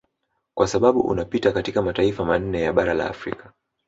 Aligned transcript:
Kwa 0.57 0.67
sababu 0.67 0.99
unapita 1.01 1.51
katika 1.51 1.81
mataifa 1.81 2.25
manne 2.25 2.61
ya 2.61 2.73
bara 2.73 2.93
la 2.93 3.09
Afrika 3.09 3.53